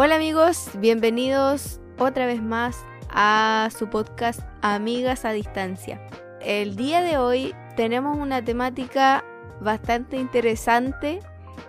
[0.00, 6.00] Hola amigos, bienvenidos otra vez más a su podcast Amigas a Distancia.
[6.40, 9.24] El día de hoy tenemos una temática
[9.60, 11.18] bastante interesante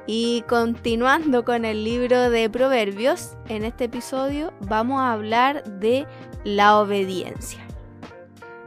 [0.06, 6.06] y continuando con el libro de Proverbios, en este episodio vamos a hablar de
[6.44, 7.60] la obediencia.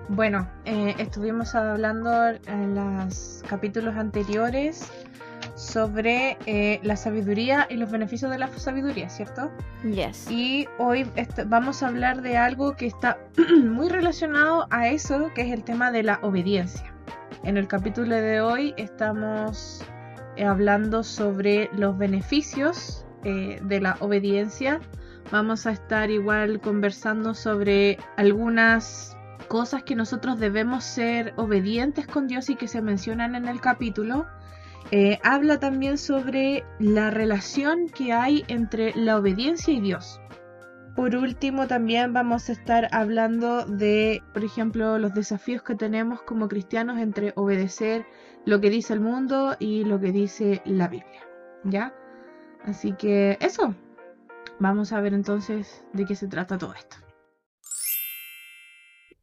[0.08, 2.10] Bueno, eh, estuvimos hablando
[2.48, 4.90] en los capítulos anteriores
[5.62, 9.50] sobre eh, la sabiduría y los beneficios de la sabiduría, ¿cierto?
[9.84, 10.28] Yes.
[10.30, 11.06] Y hoy
[11.46, 13.18] vamos a hablar de algo que está
[13.64, 16.92] muy relacionado a eso, que es el tema de la obediencia.
[17.44, 19.84] En el capítulo de hoy estamos
[20.36, 24.80] eh, hablando sobre los beneficios eh, de la obediencia.
[25.30, 29.16] Vamos a estar igual conversando sobre algunas
[29.46, 34.26] cosas que nosotros debemos ser obedientes con Dios y que se mencionan en el capítulo
[34.90, 40.20] eh, habla también sobre la relación que hay entre la obediencia y Dios.
[40.96, 46.48] Por último, también vamos a estar hablando de, por ejemplo, los desafíos que tenemos como
[46.48, 48.04] cristianos entre obedecer
[48.44, 51.26] lo que dice el mundo y lo que dice la Biblia.
[51.64, 51.94] ¿Ya?
[52.64, 53.74] Así que eso.
[54.58, 56.96] Vamos a ver entonces de qué se trata todo esto.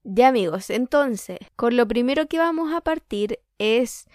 [0.03, 4.07] Ya amigos, entonces, con lo primero que vamos a partir es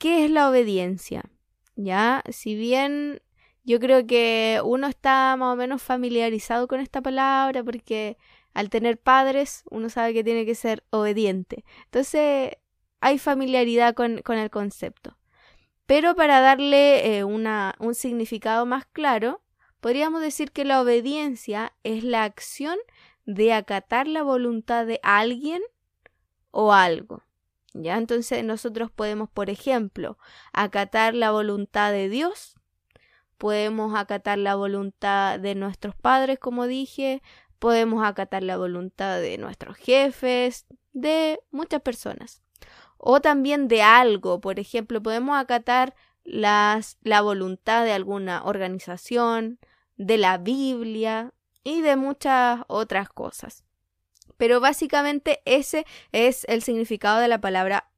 [0.00, 1.30] ¿Qué es la obediencia?
[1.76, 3.20] Ya, si bien
[3.64, 8.16] yo creo que uno está más o menos familiarizado con esta palabra porque
[8.54, 11.66] al tener padres uno sabe que tiene que ser obediente.
[11.84, 12.52] Entonces
[13.02, 15.18] hay familiaridad con, el concepto.
[15.84, 19.42] Pero para darle eh, una, un significado más claro,
[19.80, 22.78] podríamos decir que la obediencia es la acción
[23.26, 25.60] de acatar la voluntad de alguien
[26.52, 27.22] o algo.
[27.72, 27.96] ¿Ya?
[27.96, 30.18] Entonces nosotros podemos, por ejemplo,
[30.52, 32.56] acatar la voluntad de Dios,
[33.38, 37.22] podemos acatar la voluntad de nuestros padres, como dije,
[37.58, 42.42] podemos acatar la voluntad de nuestros jefes, de muchas personas.
[42.98, 45.94] O también de algo, por ejemplo, podemos acatar
[46.24, 49.58] las, la voluntad de alguna organización,
[49.96, 51.32] de la Biblia
[51.62, 53.64] y de muchas otras cosas.
[54.36, 57.90] Pero básicamente ese es el significado de la palabra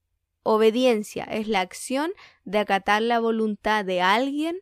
[0.43, 1.25] obediencia.
[1.25, 2.10] Es la acción
[2.44, 4.59] de acatar la voluntad de alguien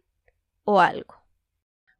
[0.64, 1.14] o algo.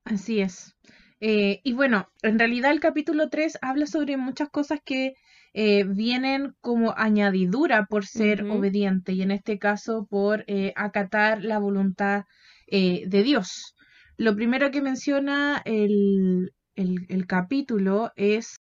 [0.04, 0.76] Así es.
[1.20, 5.14] Eh, y bueno, en realidad el capítulo 3 habla sobre muchas cosas que
[5.52, 11.58] eh, vienen como añadidura por ser obediente y en este caso por eh, acatar la
[11.58, 12.24] voluntad
[12.72, 13.74] de Dios.
[14.16, 18.60] Lo primero que menciona el, el capítulo es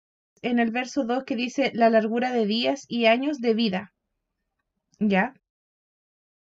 [0.45, 3.93] en el verso 2 que dice la largura de días y años de vida.
[4.99, 5.33] ¿Ya?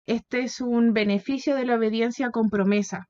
[0.06, 3.08] Este es un beneficio de la obediencia con promesa.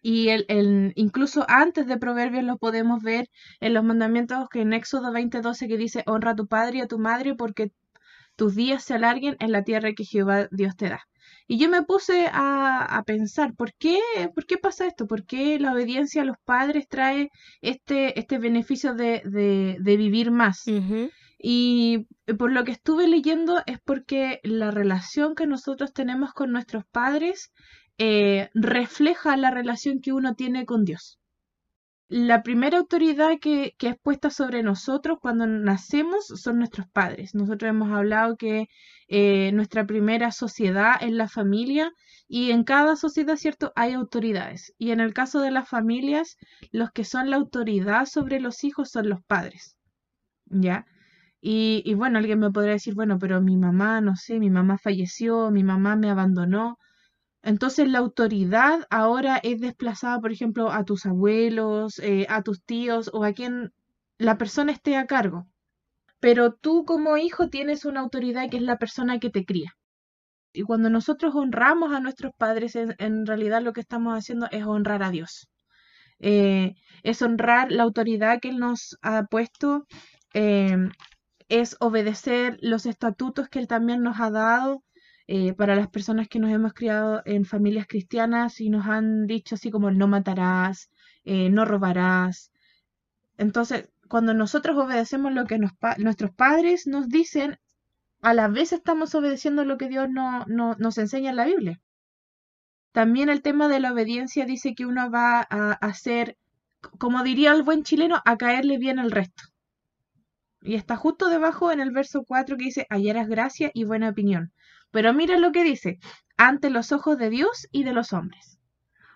[0.00, 3.28] Y el, incluso antes de Proverbios lo podemos ver
[3.60, 6.88] en los mandamientos que en Éxodo 20:12 que dice, honra a tu padre y a
[6.88, 7.70] tu madre porque
[8.36, 11.00] tus días se alarguen en la tierra que Jehová Dios te da.
[11.46, 13.98] Y yo me puse a, pensar, ¿por qué,
[14.34, 15.06] ¿por qué pasa esto?
[15.06, 19.22] ¿Por qué la obediencia a los padres trae este, este beneficio de,
[19.78, 20.62] de, vivir más?
[21.38, 22.06] Y
[22.38, 27.52] por lo que estuve leyendo es porque la relación que nosotros tenemos con nuestros padres
[27.98, 31.18] eh, refleja la relación que uno tiene con Dios
[32.08, 37.34] la primera autoridad que, es puesta sobre nosotros cuando nacemos son nuestros padres.
[37.34, 38.68] Nosotros hemos hablado que
[39.08, 41.90] eh, nuestra primera sociedad es la familia
[42.28, 44.74] y en cada sociedad, ¿cierto?, hay autoridades.
[44.78, 46.36] Y en el caso de las familias,
[46.72, 49.76] los que son la autoridad sobre los hijos son los padres.
[50.46, 50.86] ¿Ya?
[51.40, 54.78] Y, y bueno, alguien me podrá decir, bueno, pero mi mamá, no sé, mi mamá
[54.78, 56.78] falleció, mi mamá me abandonó.
[57.44, 63.10] Entonces la autoridad ahora es desplazada, por ejemplo, a tus abuelos, eh, a tus tíos
[63.12, 63.72] o a quien
[64.18, 65.46] la persona esté a cargo.
[66.20, 69.72] Pero tú como hijo tienes una autoridad que es la persona que te cría.
[70.54, 75.02] Y cuando nosotros honramos a nuestros padres, en, realidad lo que estamos haciendo es honrar
[75.02, 75.48] a Dios.
[76.20, 79.86] Eh, es honrar la autoridad que Él nos ha puesto,
[80.32, 80.78] eh,
[81.48, 84.82] es obedecer los estatutos que Él también nos ha dado,
[85.26, 89.54] eh, para las personas que nos hemos criado en familias cristianas y nos han dicho
[89.54, 90.90] así como no matarás,
[91.24, 92.52] eh, no robarás.
[93.38, 97.58] Entonces, cuando nosotros obedecemos lo que nuestros padres nos dicen,
[98.20, 101.80] a la vez estamos obedeciendo lo que Dios no, nos enseña en la Biblia.
[102.92, 106.36] También el tema de la obediencia dice que uno va a hacer,
[106.98, 109.42] como diría el buen chileno, a caerle bien al resto.
[110.62, 114.52] Y está justo debajo en el verso 4 que dice, hallarás gracia y buena opinión.
[114.94, 115.98] Pero mira lo que dice,
[116.36, 118.60] ante los ojos de Dios y de los hombres.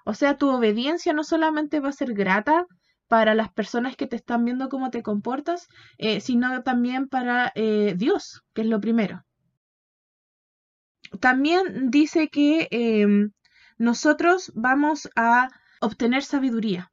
[0.05, 2.67] O sea, tu obediencia no solamente va a ser grata
[3.07, 7.95] para las personas que te están viendo cómo te comportas, eh, sino también para eh,
[7.97, 9.25] Dios, que es lo primero.
[11.21, 13.31] También dice que em,
[13.77, 15.49] nosotros vamos a
[15.81, 16.91] obtener sabiduría.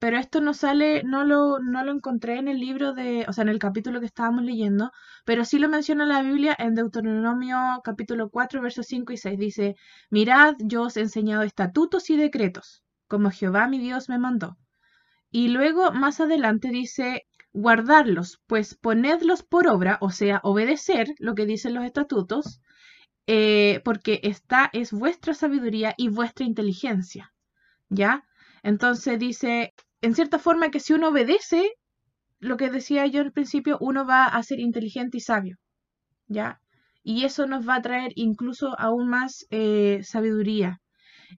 [0.00, 3.42] Pero esto no sale, no lo, no lo encontré en el libro de, o sea,
[3.42, 4.92] en el capítulo que estábamos leyendo,
[5.26, 9.38] pero sí lo menciona la Biblia en Deuteronomio capítulo 4, versos 5 y 6.
[9.38, 9.76] Dice,
[10.08, 14.56] mirad, yo os he enseñado estatutos y decretos, como Jehová mi Dios me mandó.
[15.30, 21.44] Y luego, más adelante, dice, guardarlos, pues ponedlos por obra, o sea, obedecer lo que
[21.44, 22.62] dicen los estatutos,
[23.26, 27.34] eh, porque esta es vuestra sabiduría y vuestra inteligencia.
[27.90, 28.24] ¿Ya?
[28.62, 31.72] Entonces dice, en cierta forma que si uno obedece
[32.38, 35.56] lo que decía yo al principio, uno va a ser inteligente y sabio,
[36.26, 36.60] ¿ya?
[37.02, 40.80] Y eso nos va a traer incluso aún más eh, sabiduría.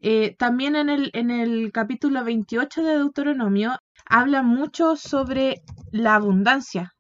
[0.01, 6.93] Eh, también en el, en el capítulo 28 de Deuteronomio habla mucho sobre la abundancia.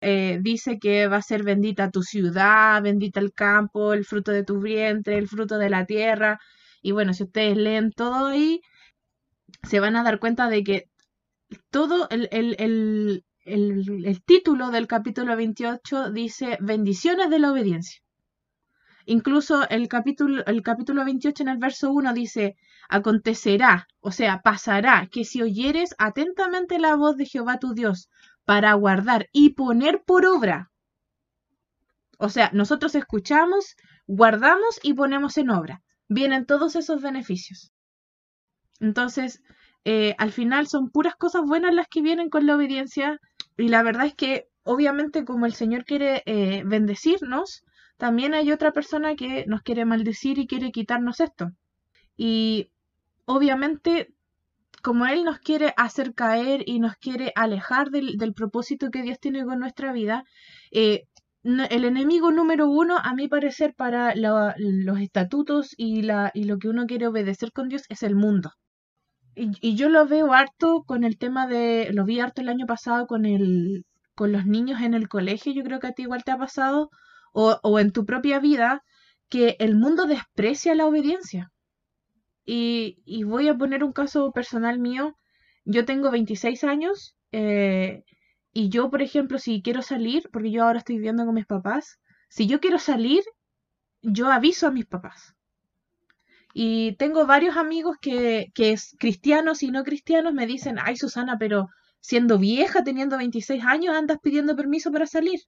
[0.00, 4.44] Eh, dice que va a ser bendita tu ciudad, bendita el campo, el fruto de
[4.44, 6.38] tu vientre, el fruto de la tierra.
[6.82, 8.60] Y bueno, si ustedes leen todo ahí,
[9.62, 10.84] se van a dar cuenta de que
[11.70, 18.00] todo el, el, el, título del capítulo 28 dice bendiciones de la obediencia.
[19.06, 22.56] Incluso el capítulo, el capítulo 28 en el verso 1 dice,
[22.88, 28.08] acontecerá, o sea, pasará, que si oyeres atentamente la voz de Jehová tu Dios
[28.44, 30.70] para guardar y poner por obra.
[32.18, 33.76] O sea, nosotros escuchamos,
[34.06, 35.82] guardamos y ponemos en obra.
[36.08, 37.72] Vienen todos esos beneficios.
[38.78, 39.42] Entonces,
[39.84, 43.18] eh, al final son puras cosas buenas las que vienen con la obediencia
[43.56, 47.64] y la verdad es que obviamente como el Señor quiere eh, bendecirnos,
[47.96, 51.50] también hay otra persona que nos quiere maldecir y quiere quitarnos esto.
[52.16, 52.70] Y
[53.26, 54.14] obviamente
[54.82, 59.44] como Él nos quiere hacer caer y nos quiere alejar del, propósito que Dios tiene
[59.44, 60.24] con nuestra vida,
[60.70, 61.04] eh,
[61.42, 66.68] el enemigo número uno, a mi parecer, para los estatutos y, la, y lo que
[66.68, 68.52] uno quiere obedecer con Dios es el mundo.
[69.42, 73.06] Y, yo lo veo harto con el tema de, lo vi harto el año pasado
[73.06, 76.30] con el, con los niños en el colegio, yo creo que a ti igual te
[76.32, 76.90] ha pasado,
[77.32, 78.84] o, o en tu propia vida,
[79.30, 81.50] que el mundo desprecia la obediencia.
[82.44, 85.16] Y, y, voy a poner un caso personal mío.
[85.64, 88.04] Yo tengo 26 años eh,
[88.52, 91.98] y yo, por ejemplo, si quiero salir, porque yo ahora estoy viviendo con mis papás,
[92.28, 93.22] si yo quiero salir,
[94.02, 95.34] yo aviso a mis papás.
[96.52, 101.36] Y tengo varios amigos que, que es cristianos y no cristianos me dicen, ay Susana,
[101.38, 101.68] pero
[102.00, 105.40] siendo vieja, teniendo 26 años, andas pidiendo permiso para salir.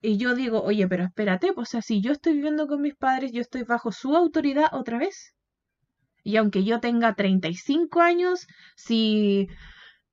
[0.00, 2.96] Y yo digo, oye, pero espérate, pues, o sea, si yo estoy viviendo con mis
[2.96, 5.34] padres, yo estoy bajo su autoridad otra vez.
[6.24, 8.46] Y aunque yo tenga 35 años,
[8.76, 9.48] si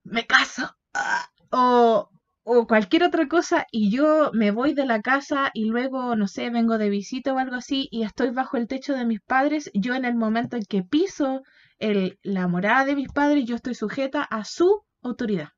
[0.03, 2.09] me caso ah, o,
[2.43, 6.49] o cualquier otra cosa y yo me voy de la casa y luego, no sé,
[6.49, 9.93] vengo de visita o algo así y estoy bajo el techo de mis padres, yo
[9.95, 11.43] en el momento en que piso
[11.77, 15.49] el, la morada de mis padres, yo estoy sujeta a su autoridad.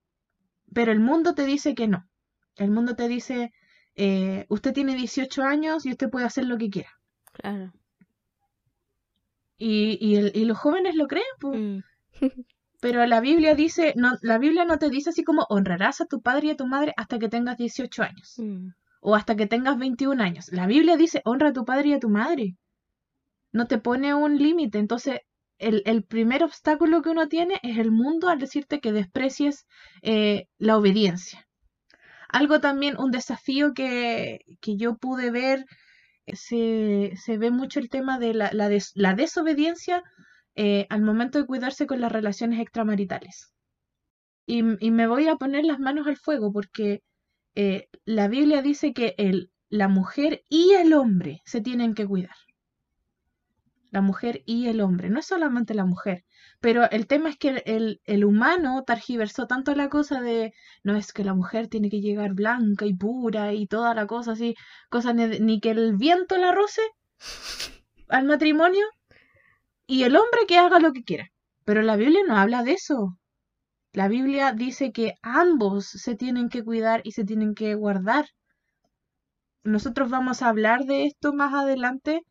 [0.74, 2.08] Pero el mundo te dice que no.
[2.56, 3.52] El mundo te dice,
[3.96, 6.92] eh, usted tiene 18 años y usted puede hacer lo que quiera.
[7.34, 7.74] Claro.
[9.58, 11.84] Y, y, los jóvenes lo creen, pues.
[12.82, 16.20] Pero la Biblia dice, no, la Biblia no te dice así como honrarás a tu
[16.20, 18.34] padre y a tu madre hasta que tengas 18 años.
[18.38, 18.70] Mm.
[19.02, 20.52] O hasta que tengas 21 años.
[20.52, 22.58] La Biblia dice honra a tu padre y a tu madre.
[23.54, 24.80] No te pone un límite.
[24.80, 25.20] Entonces,
[25.60, 29.68] el, el, primer obstáculo que uno tiene es el mundo al decirte que desprecies
[30.02, 31.48] eh, la obediencia.
[32.30, 35.66] Algo también, un desafío que, que yo pude ver,
[36.26, 40.04] se, se, ve mucho el tema de la, la, la desobediencia
[40.56, 43.54] eh, al momento de cuidarse con las relaciones extramaritales.
[44.46, 47.04] Y, me voy a poner las manos al fuego porque
[47.56, 52.36] eh, la Biblia dice que el, la mujer y el hombre se tienen que cuidar.
[53.92, 56.26] La mujer y el hombre, no es solamente la mujer.
[56.60, 60.54] Pero el tema es que el, el, humano targiversó tanto la cosa de
[60.84, 64.34] no es que la mujer tiene que llegar blanca y pura y toda la cosa
[64.34, 64.56] así,
[64.90, 66.82] cosa ni, ni que el viento la roce
[68.10, 68.86] al matrimonio,
[69.92, 71.28] y el hombre que haga lo que quiera.
[71.66, 73.18] Pero la Biblia no habla de eso.
[73.92, 78.28] La Biblia dice que ambos se tienen que cuidar y se tienen que guardar.
[79.64, 82.22] Nosotros vamos a hablar de esto más adelante.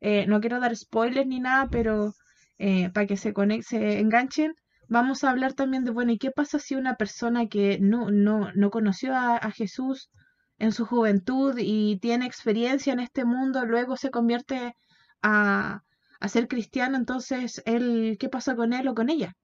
[0.00, 2.14] Eh, no quiero dar spoilers ni nada, pero
[2.56, 3.34] eh, para que se,
[3.64, 4.54] se enganchen,
[4.88, 8.50] vamos a hablar también de, bueno, ¿y qué pasa si una persona que no, no,
[8.54, 10.08] no conoció a, a Jesús
[10.56, 14.74] en su juventud y tiene experiencia en este mundo, luego se convierte
[15.20, 15.82] a,
[16.20, 19.34] a ser cristiano, entonces él, ¿qué pasa con él o con ella?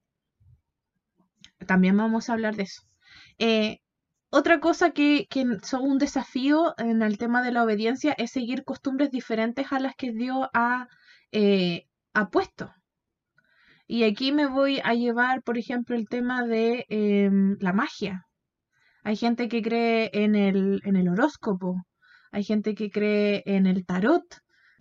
[1.66, 2.82] También vamos a hablar de eso.
[3.38, 3.78] Eh,
[4.30, 8.64] otra cosa que, que son un desafío en el tema de la obediencia es seguir
[8.64, 10.88] costumbres diferentes a las que Dios ha,
[11.32, 12.72] eh, ha puesto.
[13.86, 18.26] Y aquí me voy a llevar, por ejemplo, el tema de em, la magia.
[19.04, 21.86] Hay gente que cree en el, en el horóscopo,
[22.32, 24.24] hay gente que cree en el tarot,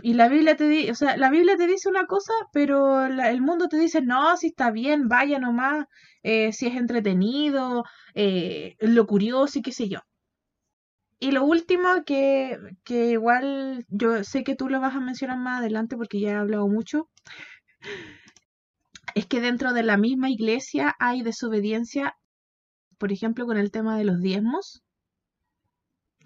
[0.01, 3.41] y la Biblia te dice, o sea, la Biblia te dice una cosa, pero el
[3.41, 5.87] mundo te dice, no, si está bien, vaya nomás,
[6.23, 7.83] eh, si es entretenido,
[8.13, 9.99] eh, lo curioso y qué sé yo.
[11.19, 15.59] Y lo último que, que igual yo sé que tú lo vas a mencionar más
[15.59, 17.09] adelante porque ya he hablado mucho,
[19.15, 22.15] es que dentro de la misma iglesia hay desobediencia,
[22.97, 24.83] por ejemplo, con el tema de los diezmos,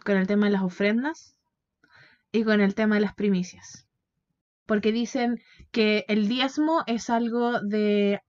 [0.03, 1.38] con el tema de las ofrendas,
[2.31, 3.87] y con el tema de las primicias.
[4.65, 8.21] Porque dicen que el diezmo es algo de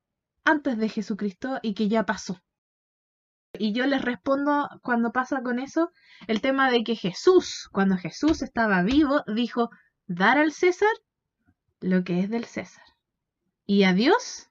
[0.44, 2.40] antes de Jesucristo y que ya pasó.
[3.52, 5.90] Y yo les respondo cuando pasa con eso
[6.28, 9.70] el tema de que Jesús, cuando Jesús estaba vivo, dijo,
[10.06, 10.92] dar al César
[11.80, 12.84] lo que es del César.
[13.66, 14.48] Y a Dios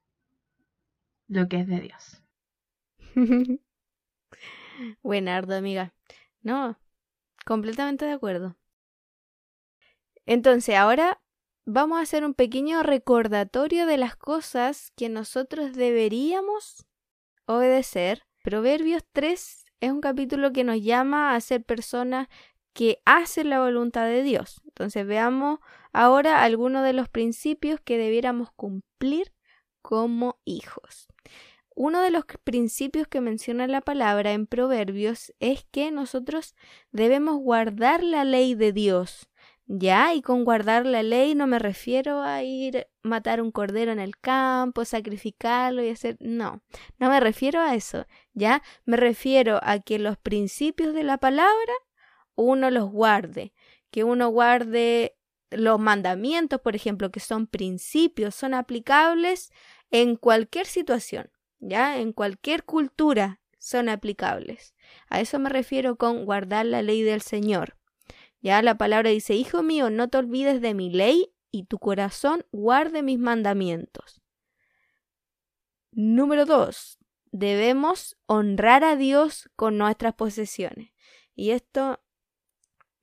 [1.28, 2.22] lo que es de Dios.
[5.02, 5.92] Buenardo, amiga.
[6.42, 6.78] No,
[7.44, 8.56] completamente de acuerdo.
[10.30, 11.20] Entonces, ahora
[11.66, 16.86] vamos a hacer un pequeño recordatorio de las cosas que nosotros deberíamos
[17.46, 18.22] obedecer.
[18.44, 22.28] Proverbios 3 es un capítulo que nos llama a ser personas
[22.74, 24.62] que hacen la voluntad de Dios.
[24.66, 25.58] Entonces veamos
[25.92, 29.32] ahora algunos de los principios que debiéramos cumplir
[29.82, 31.08] como hijos.
[31.74, 36.54] Uno de los principios que menciona la palabra en Proverbios es que nosotros
[36.92, 39.29] debemos guardar la ley de Dios
[39.72, 44.00] ya, y con guardar la ley no me refiero a ir matar un cordero en
[44.00, 46.60] el campo, sacrificarlo y hacer, no,
[46.98, 51.72] no me refiero a eso, ya, me refiero a que los principios de la palabra
[52.34, 53.52] uno los guarde,
[53.92, 55.16] que uno guarde
[55.50, 59.52] los mandamientos, por ejemplo, que son principios, son aplicables
[59.92, 64.74] en cualquier situación, ya, en cualquier cultura son aplicables.
[65.08, 67.76] A eso me refiero con guardar la ley del Señor.
[68.40, 72.46] Ya la palabra dice, Hijo mío, no te olvides de mi ley y tu corazón
[72.52, 74.22] guarde mis mandamientos.
[75.92, 76.98] Número dos,
[77.32, 80.92] debemos honrar a Dios con nuestras posesiones.
[81.34, 82.00] Y esto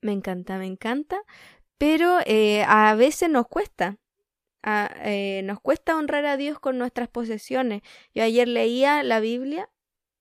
[0.00, 1.22] me encanta, me encanta,
[1.76, 3.98] pero eh, a veces nos cuesta.
[5.04, 7.82] Eh, nos cuesta honrar a Dios con nuestras posesiones.
[8.14, 9.70] Yo ayer leía la Biblia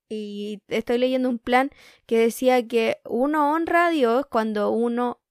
[0.10, 1.72] y estoy leyendo un plan
[2.06, 5.22] que decía que uno honra a Dios cuando uno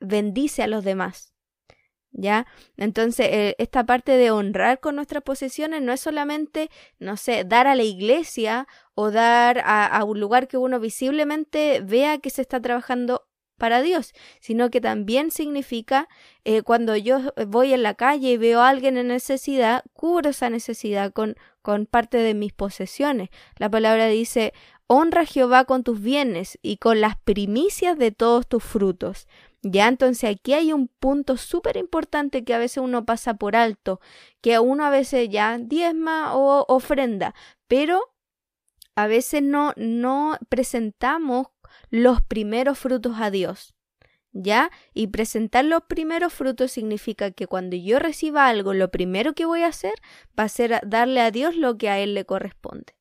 [0.00, 1.34] bendice a los demás.
[2.10, 2.46] ¿Ya?
[2.76, 7.66] Entonces, eh, esta parte de honrar con nuestras posesiones no es solamente, no sé, dar
[7.66, 12.60] a la iglesia o dar a, un lugar que uno visiblemente vea que se está
[12.60, 13.27] trabajando
[13.58, 16.08] para Dios, sino que también significa
[16.44, 20.48] eh, cuando yo voy en la calle y veo a alguien en necesidad, cubro esa
[20.48, 23.28] necesidad con, con parte de mis posesiones.
[23.56, 24.54] La palabra dice,
[24.86, 29.28] honra a Jehová con tus bienes y con las primicias de todos tus frutos.
[29.62, 34.00] Ya entonces aquí hay un punto súper importante que a veces uno pasa por alto,
[34.40, 37.34] que uno a veces ya diezma o ofrenda,
[37.66, 38.14] pero
[38.94, 41.48] a veces no, no presentamos
[41.90, 43.74] los primeros frutos a Dios.
[44.32, 44.70] ¿Ya?
[44.92, 49.62] Y presentar los primeros frutos significa que cuando yo reciba algo, lo primero que voy
[49.62, 49.94] a hacer
[50.38, 52.94] va a ser darle a Dios lo que a Él le corresponde.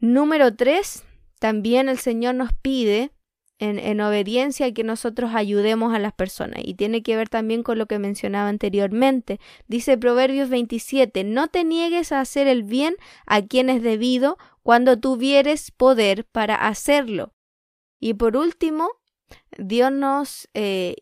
[0.00, 1.04] Número tres,
[1.38, 3.12] también el Señor nos pide
[3.58, 6.60] en, en, obediencia que nosotros ayudemos a las personas.
[6.64, 9.38] Y tiene que ver también con lo que mencionaba anteriormente.
[9.68, 14.98] Dice Proverbios 27, no te niegues a hacer el bien a quien es debido cuando
[14.98, 17.32] tuvieres poder para hacerlo.
[18.04, 18.90] Y por último,
[19.56, 20.94] Dios nos eh,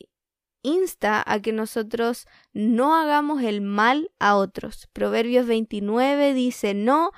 [0.62, 4.88] insta a que nosotros no hagamos el mal a otros.
[4.92, 7.10] Proverbios 29 dice, no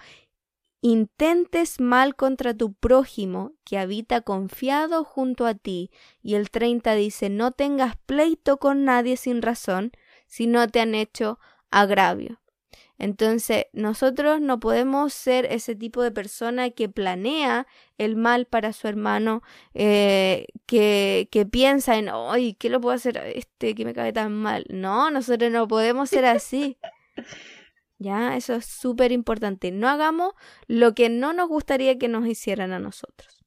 [0.81, 5.91] intentes mal contra tu prójimo que habita confiado junto a ti.
[6.23, 9.93] Y el 30 dice, no tengas pleito con nadie sin razón
[10.27, 11.39] si no te han hecho
[11.71, 12.41] agravio.
[12.99, 17.67] Entonces, nosotros no podemos ser ese tipo de persona que planea
[17.99, 19.43] el mal para su hermano,
[19.75, 24.13] eh, que, que piensa en, ay, ¿qué lo puedo hacer a este que me cae
[24.13, 24.65] tan mal?
[24.71, 26.79] No, nosotros no podemos ser así.
[27.99, 29.73] ya, eso es súper importante.
[29.73, 30.35] No hagamos
[30.69, 33.45] lo que no nos gustaría que nos hicieran a nosotros.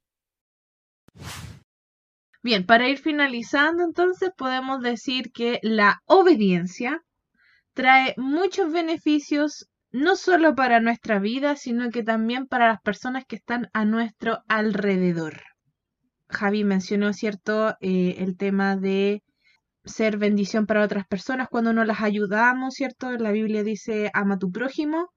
[2.43, 7.03] Bien, para ir finalizando entonces podemos decir que la obediencia
[7.77, 13.35] trae muchos beneficios, no solo para nuestra vida, sino que también para las personas que
[13.35, 15.43] están a nuestro alrededor.
[16.27, 19.21] Javi mencionó, ¿cierto?, eh, el tema de
[19.85, 23.11] ser bendición para otras personas cuando no las ayudamos, ¿cierto?
[23.11, 25.13] La Biblia dice, ama a tu prójimo.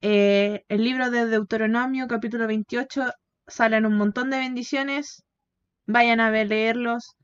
[0.00, 3.12] Eh, el libro de Deuteronomio, capítulo 28,
[3.46, 5.22] salen un montón de bendiciones.
[5.86, 7.14] Vayan a ver, leerlos.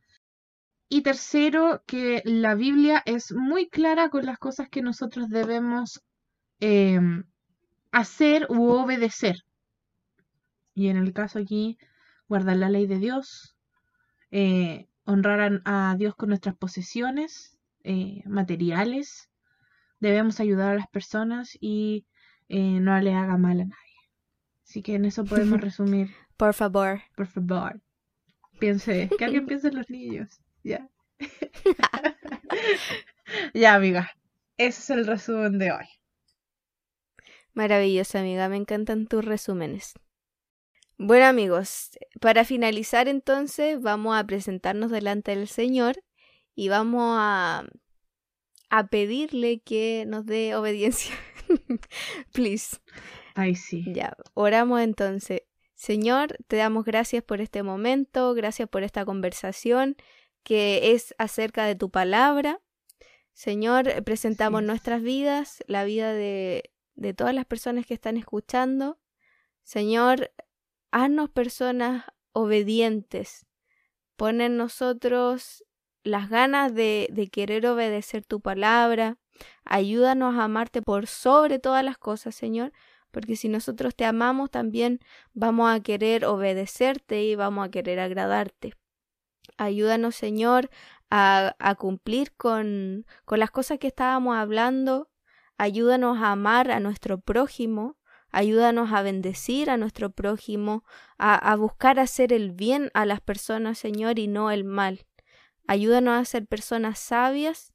[0.88, 6.02] Y tercero, que la Biblia es muy clara con las cosas que nosotros debemos
[6.60, 7.24] em,
[7.92, 9.36] hacer u obedecer.
[10.74, 11.78] Y en el caso aquí,
[12.28, 13.56] guardar la ley de Dios,
[14.30, 19.28] eh, honrar a, Dios con nuestras posesiones eh, materiales,
[20.00, 22.06] debemos ayudar a las personas y
[22.48, 23.96] eh, no le haga mal a nadie.
[24.64, 26.10] Así que en eso podemos resumir.
[26.36, 27.00] Por favor.
[27.16, 27.80] Por favor.
[28.58, 30.40] Piense, que alguien piense en los niños.
[30.62, 30.88] Ya.
[33.54, 34.10] ya, amiga.
[34.56, 35.86] Ese es el resumen de hoy.
[37.54, 38.48] Maravilloso, amiga.
[38.48, 39.94] Me encantan tus resúmenes.
[40.96, 46.02] Bueno, amigos, para finalizar entonces, vamos a presentarnos delante del Señor
[46.56, 47.64] y vamos a,
[48.68, 51.14] a pedirle que nos dé obediencia.
[52.32, 52.78] Please.
[53.34, 53.84] Ay, sí.
[53.92, 55.42] Ya, oramos entonces.
[55.74, 59.96] Señor, te damos gracias por este momento, gracias por esta conversación
[60.48, 62.62] que es acerca de tu palabra.
[63.34, 68.98] Señor, presentamos nuestras vidas, la vida de, de todas las personas que están escuchando.
[69.62, 70.32] Señor,
[70.90, 73.44] haznos personas obedientes.
[74.16, 75.66] Pon en nosotros
[76.02, 79.18] las ganas de, de querer obedecer tu palabra.
[79.66, 82.72] Ayúdanos a amarte por sobre todas las cosas, Señor,
[83.10, 85.00] porque si nosotros te amamos también
[85.34, 88.72] vamos a querer obedecerte y vamos a querer agradarte.
[89.56, 90.70] Ayúdanos, Señor,
[91.10, 95.10] a, cumplir con, con las cosas que estábamos hablando.
[95.56, 97.96] Ayúdanos a amar a nuestro prójimo.
[98.30, 100.84] Ayúdanos a bendecir a nuestro prójimo,
[101.16, 105.06] a, buscar hacer el bien a las personas, Señor, y no el mal.
[105.66, 107.72] Ayúdanos a ser personas sabias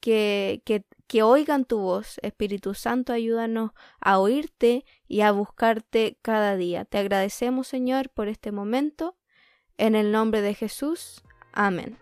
[0.00, 0.62] que,
[1.06, 2.18] que oigan tu voz.
[2.22, 6.86] Espíritu Santo, ayúdanos a oírte y a buscarte cada día.
[6.86, 9.19] Te agradecemos, Señor, por este momento
[9.80, 11.24] en el nombre de Jesús.
[11.52, 11.96] Amén.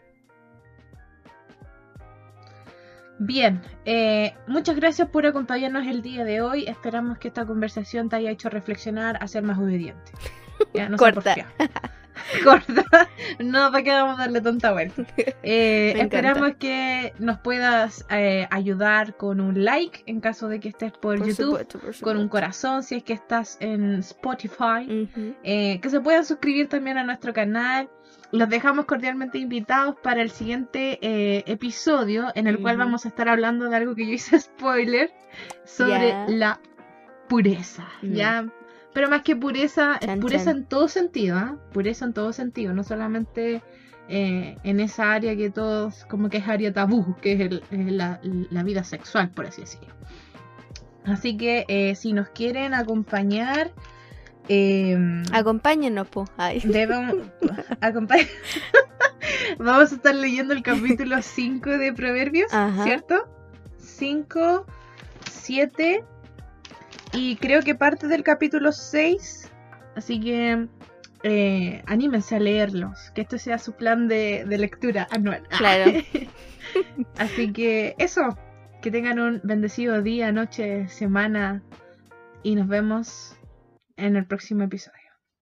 [3.21, 6.65] Bien, eh, muchas gracias por acompañarnos el día de hoy.
[6.67, 10.13] Esperamos que esta conversación te haya hecho reflexionar a ser más obediente.
[10.75, 11.35] Ya, no Corta.
[12.45, 12.85] corta.
[13.39, 15.05] No, para que vamos a darle tonta vuelta.
[15.43, 20.93] Eh, esperamos que nos puedas eh, ayudar con un like en caso de que estés
[20.93, 21.65] por, YouTube,
[22.03, 25.09] con un corazón si es que estás en Spotify,
[25.43, 27.89] eh, que se puedan suscribir también a nuestro canal.
[28.31, 30.99] Los dejamos cordialmente invitados para el siguiente
[31.51, 35.11] episodio en el cual vamos a estar hablando de algo que yo hice spoiler
[35.65, 36.61] sobre la
[37.29, 37.89] pureza.
[38.03, 38.47] Ya
[38.93, 41.55] pero más que pureza, pureza en todo sentido, ¿eh?
[41.73, 43.63] Pureza en todo sentido, no solamente
[44.09, 47.63] eh, en esa área que todos, como que es área tabú, que es, el,
[47.97, 49.95] la, la, vida sexual, por así decirlo.
[51.05, 53.71] Así que eh, si nos quieren acompañar...
[54.49, 54.99] Eh,
[55.33, 56.29] Acompáñenos, pues.
[59.59, 62.51] Vamos a estar leyendo el capítulo 5 de Proverbios,
[62.83, 63.29] ¿cierto?
[63.77, 64.65] 5,
[65.31, 66.03] 7
[67.19, 69.51] y creo que parte del capítulo 6.
[69.97, 70.69] Así que
[71.25, 73.11] eh, anímense a leerlos.
[73.11, 75.43] Que este sea su plan de, lectura anual.
[75.49, 75.93] Claro.
[77.19, 78.39] así que eso.
[78.81, 81.61] Que tengan un bendecido día, noche, semana.
[82.45, 83.37] Y nos vemos
[83.97, 84.98] en el próximo episodio.